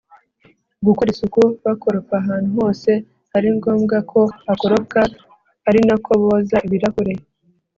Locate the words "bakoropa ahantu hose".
1.65-2.91